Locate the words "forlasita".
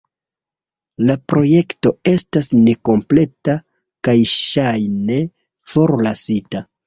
5.75-6.65